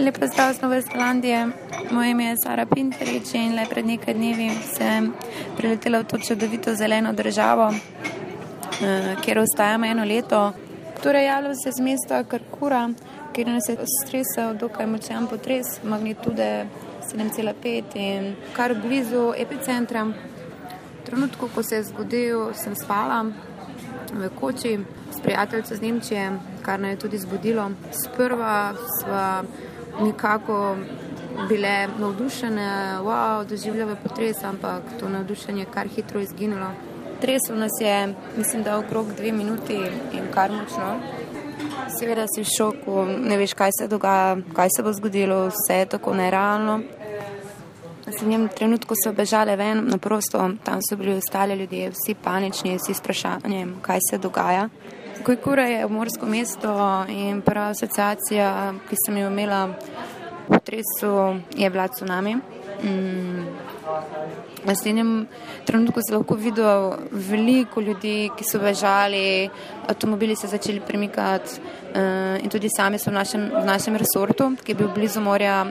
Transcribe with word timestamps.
Lepo 0.00 0.26
zdrav 0.26 0.52
z 0.52 0.60
Nove 0.60 0.80
Zelandije. 0.80 1.48
Moje 1.90 2.10
ime 2.10 2.24
je 2.24 2.36
Sara 2.44 2.66
Pinterič 2.66 3.34
in 3.34 3.54
le 3.54 3.66
pred 3.70 3.86
nekaj 3.86 4.14
dnevi 4.14 4.48
sem 4.76 5.12
priletela 5.56 5.98
v 6.00 6.04
to 6.04 6.18
čudovito 6.18 6.74
zeleno 6.74 7.12
državo, 7.12 7.68
eh, 7.72 9.16
kjer 9.20 9.38
ostajamo 9.38 9.86
eno 9.86 10.04
leto. 10.04 10.52
Torej, 11.02 11.26
javljam 11.26 11.54
se 11.54 11.72
z 11.72 11.80
mesta 11.80 12.24
Karkura, 12.24 12.88
kjer 13.32 13.48
nas 13.48 13.68
je 13.68 13.76
stresel 14.04 14.54
dokaj 14.54 14.86
močan 14.86 15.26
potres, 15.26 15.66
magnitude 15.84 16.66
7,5 17.12 17.94
in 17.94 18.36
kar 18.56 18.74
blizu 18.74 19.32
epicentra. 19.36 20.04
V 20.04 21.04
trenutku, 21.04 21.48
ko 21.54 21.62
se 21.62 21.76
je 21.76 21.84
zgodil, 21.84 22.54
sem 22.54 22.74
spala 22.74 23.24
v 24.12 24.30
koči 24.40 24.78
s 25.12 25.20
prijateljem 25.20 25.64
iz 25.70 25.80
Nemčije, 25.80 26.32
kar 26.62 26.80
me 26.80 26.88
je 26.88 26.96
tudi 26.96 27.18
zbudilo. 27.18 27.70
Sprva 27.92 28.72
sva 29.00 29.42
nekako 30.00 30.76
bile 31.48 31.88
navdušene, 31.98 32.98
wow, 33.02 33.44
doživljale 33.48 33.96
potres, 34.02 34.44
ampak 34.44 34.82
to 35.00 35.08
navdušenje 35.08 35.66
kar 35.74 35.88
hitro 35.88 36.20
izginilo. 36.20 36.70
Tresel 37.20 37.58
nas 37.58 37.72
je, 37.80 38.14
mislim, 38.36 38.62
da 38.62 38.78
okrog 38.78 39.12
dve 39.16 39.32
minuti 39.32 39.76
in 40.12 40.30
kar 40.34 40.52
močno. 40.52 40.96
Seveda 41.98 42.24
si 42.34 42.42
v 42.42 42.48
šoku, 42.56 43.04
ne 43.28 43.36
veš, 43.36 43.54
kaj 43.54 43.70
se 43.78 43.88
dogaja, 43.88 44.36
kaj 44.56 44.68
se 44.76 44.82
bo 44.82 44.92
zgodilo, 44.92 45.46
vse 45.46 45.78
je 45.78 45.86
tako 45.86 46.14
nerealno. 46.14 46.80
V 48.20 48.26
njem 48.26 48.48
trenutku 48.48 48.94
so 49.04 49.12
bežale 49.12 49.56
ven 49.56 49.84
na 49.88 49.98
prosto, 49.98 50.50
tam 50.64 50.80
so 50.82 50.96
bili 50.96 51.14
ostali 51.14 51.54
ljudje, 51.54 51.90
vsi 51.90 52.14
panični, 52.14 52.78
vsi 52.78 52.94
sprašanje, 52.94 53.66
kaj 53.82 53.98
se 54.10 54.18
dogaja. 54.18 54.68
Kujkura 55.24 55.66
je 55.66 55.88
morsko 55.88 56.26
mesto 56.26 57.04
in 57.08 57.42
prva 57.44 57.70
asociacija, 57.74 58.72
ki 58.88 58.96
sem 59.04 59.18
jo 59.20 59.28
imela 59.28 59.66
v 59.66 60.48
potresu, 60.48 61.12
je 61.56 61.70
bila 61.70 61.88
tsunami. 61.88 62.34
Mm. 62.82 63.44
V 64.62 64.66
naslednjem 64.66 65.26
trenutku 65.64 66.00
se 66.00 66.14
lahko 66.14 66.34
videl 66.34 66.92
veliko 67.12 67.80
ljudi, 67.80 68.30
ki 68.36 68.44
so 68.44 68.58
bežali, 68.58 69.50
avtomobili 69.88 70.36
so 70.36 70.48
začeli 70.48 70.80
premikati 70.80 71.60
uh, 71.60 72.40
in 72.44 72.48
tudi 72.50 72.68
sami 72.68 72.98
so 72.98 73.10
v 73.10 73.14
našem, 73.14 73.48
v 73.50 73.64
našem 73.64 73.96
resortu, 73.96 74.54
ki 74.64 74.72
je 74.72 74.78
bil 74.78 74.88
blizu 74.94 75.20
morja, 75.20 75.66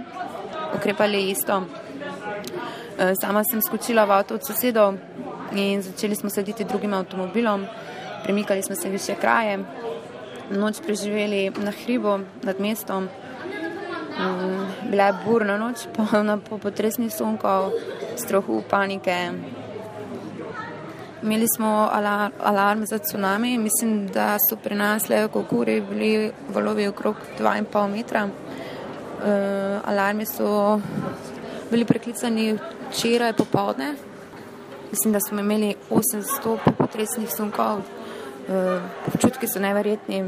ukrepali 0.78 1.30
isto. 1.30 1.64
Uh, 1.64 3.14
sama 3.22 3.44
sem 3.44 3.62
skočila 3.62 4.06
v 4.06 4.12
avto 4.12 4.36
od 4.36 4.46
sosedov 4.46 4.98
in 5.54 5.82
začeli 5.82 6.16
smo 6.16 6.30
slediti 6.30 6.64
drugim 6.64 6.94
avtomobilom 6.94 7.66
premikali 8.24 8.64
smo 8.64 8.76
se 8.76 8.90
više 8.90 9.16
kraje, 9.16 9.60
noč 10.52 10.76
preživeli 10.86 11.52
na 11.58 11.72
hribu 11.72 12.20
nad 12.44 12.60
mestom. 12.60 13.04
Mm, 13.04 14.90
bila 14.90 15.04
je 15.04 15.14
burna 15.26 15.58
noč, 15.58 15.78
polna 15.96 16.38
po 16.38 16.58
potresnih 16.58 17.14
sunkov, 17.14 17.72
strahu, 18.18 18.64
panike. 18.70 19.32
Imeli 21.24 21.48
smo 21.56 21.90
alarm 22.40 22.86
za 22.86 22.98
tsunami, 22.98 23.58
mislim, 23.58 24.08
da 24.08 24.38
so 24.50 24.56
pri 24.56 24.76
nas 24.76 25.10
le 25.10 25.28
v 25.28 25.44
Kuri 25.50 25.82
bili 25.82 26.32
valovi 26.50 26.88
okrog 26.88 27.16
2,5 27.40 27.88
metra. 27.88 28.24
Uh, 28.24 29.90
alarmi 29.90 30.26
so 30.26 30.80
bili 31.72 31.86
preklicani 31.86 32.58
včeraj 32.90 33.34
popovdne. 33.34 34.09
Mislim, 34.92 35.14
da 35.14 35.20
smo 35.20 35.40
imeli 35.40 35.76
800 35.90 36.58
potresnih 36.78 37.30
sunkov, 37.30 37.82
Eh, 38.50 38.82
občutki 39.08 39.48
so 39.48 39.60
neverjetni, 39.60 40.24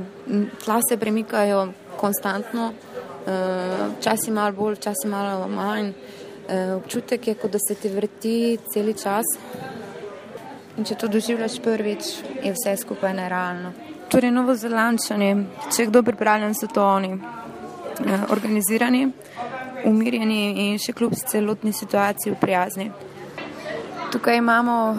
tla 0.63 0.79
se 0.89 0.97
premikajo 0.97 1.73
konstantno, 1.97 2.73
eh, 3.27 3.87
včasih 3.97 4.33
malo 4.33 4.51
bolj, 4.51 4.75
včasih 4.75 5.09
malo 5.09 5.47
manj. 5.47 5.89
Eh, 6.49 6.73
občutek 6.73 7.27
je, 7.27 7.33
kot 7.33 7.51
da 7.51 7.57
se 7.67 7.75
ti 7.75 7.89
vrti 7.89 8.59
cel 8.73 8.93
čas. 8.93 9.25
In 10.77 10.85
če 10.85 10.95
to 10.95 11.07
doživljaš 11.07 11.59
prvič, 11.63 12.03
je 12.43 12.53
vse 12.53 12.77
skupaj 12.77 13.13
nerealno. 13.13 13.73
Torej, 14.09 14.31
novo 14.31 14.53
zelančanje, 14.55 15.45
če 15.75 15.85
kdo 15.85 16.03
pripravljen, 16.03 16.53
so 16.53 16.67
to 16.67 16.85
oni. 16.85 17.17
Organizirani, 18.29 19.11
umirjeni 19.85 20.69
in 20.69 20.77
še 20.77 20.93
kljub 20.93 21.15
celotni 21.15 21.73
situaciji 21.73 22.35
prijazni. 22.41 22.91
Tukaj 24.11 24.37
imamo 24.37 24.95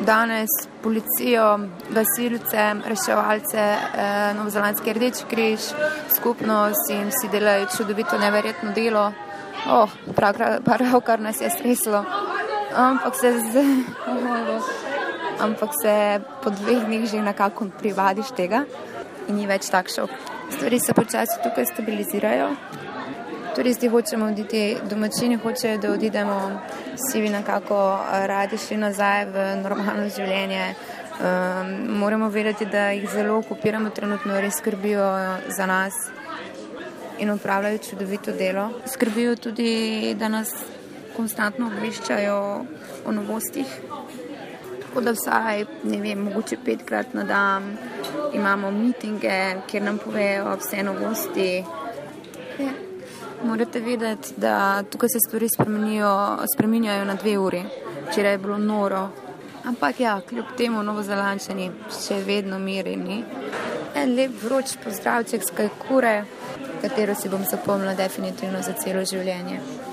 danes 0.00 0.50
policijo, 0.82 1.58
gasilce, 1.90 2.74
reševalce, 2.86 3.58
eh, 3.58 4.34
Novozelandski 4.34 4.92
rdeči 4.92 5.24
križ, 5.30 5.60
skupnost 6.16 6.90
in 6.90 7.08
vsi 7.08 7.28
delajo 7.32 7.66
čudovito, 7.76 8.18
neverjetno 8.18 8.72
delo. 8.72 9.12
Oh, 9.70 9.90
Pravkar 10.64 11.20
nas 11.20 11.40
je 11.40 11.50
streslo, 11.50 12.04
ampak 12.76 13.14
se, 13.16 13.32
z, 13.40 13.64
ampak 15.46 15.70
se 15.82 16.20
po 16.42 16.50
dveh 16.50 16.84
dneh 16.84 17.06
že 17.10 17.22
nekako 17.22 17.66
privadiš 17.78 18.34
tega 18.36 18.64
in 19.28 19.36
ni 19.36 19.46
več 19.46 19.70
tak 19.70 19.86
šok. 19.88 20.10
Stvari 20.50 20.80
se 20.80 20.94
počasi 20.94 21.42
tukaj 21.42 21.66
stabilizirajo. 21.66 22.48
Turisti 23.54 23.88
hočemo 23.88 24.26
oditi, 24.26 24.76
domačini 24.90 25.36
hočejo, 25.36 25.78
da 25.78 25.90
odidemo, 25.92 26.60
vsi 26.94 27.20
bi 27.20 27.28
nekako 27.28 27.76
eh, 27.94 28.26
radi 28.26 28.58
šli 28.58 28.76
nazaj 28.76 29.24
v 29.24 29.46
normalno 29.62 30.08
življenje. 30.08 30.74
Um, 31.12 31.98
moramo 31.98 32.28
vedeti, 32.28 32.66
da 32.66 32.90
jih 32.90 33.10
zelo 33.12 33.36
okupiramo 33.38 33.90
trenutno, 33.90 34.40
res 34.40 34.56
skrbijo 34.58 35.04
za 35.48 35.66
nas 35.66 35.92
in 37.18 37.30
upravljajo 37.30 37.78
čudovito 37.78 38.32
delo. 38.32 38.70
Skrbijo 38.92 39.36
tudi, 39.36 40.14
da 40.18 40.28
nas 40.28 40.54
konstantno 41.16 41.66
obveščajo 41.66 42.38
o 43.06 43.12
novostih. 43.12 43.66
Tako 44.80 45.00
da 45.00 45.12
vsaj, 45.12 45.66
ne 45.84 46.00
vem, 46.00 46.24
mogoče 46.24 46.56
petkrat 46.64 47.12
na 47.14 47.24
dan 47.24 47.76
imamo 48.32 48.70
mitinge, 48.70 49.36
kjer 49.68 49.82
nam 49.82 50.00
povejo 50.00 50.56
vse 50.56 50.82
novosti. 50.82 51.50
Ja. 52.58 52.91
Morate 53.44 53.80
vedeti, 53.80 54.34
da 54.36 54.82
tukaj 54.82 55.08
se 55.08 55.18
stvari 55.26 55.48
spremenjajo 56.54 57.04
na 57.04 57.14
dve 57.14 57.38
uri. 57.38 57.62
Včeraj 58.10 58.32
je 58.32 58.38
bilo 58.38 58.58
noro. 58.58 59.08
Ampak 59.64 60.00
ja, 60.00 60.20
kljub 60.28 60.44
temu 60.56 60.82
novozelančani 60.82 61.70
še 62.06 62.22
vedno 62.26 62.58
mirni. 62.58 63.24
En 63.94 64.14
lep 64.16 64.34
vroč 64.42 64.76
pozdravček 64.84 65.44
z 65.46 65.56
kaj 65.56 65.68
kure, 65.86 66.14
katero 66.82 67.14
si 67.14 67.28
bom 67.28 67.44
zapomnila 67.50 67.94
definitivno 67.94 68.62
za 68.62 68.72
celo 68.72 69.04
življenje. 69.04 69.60